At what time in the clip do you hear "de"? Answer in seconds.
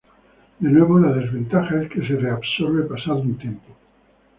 0.57-0.67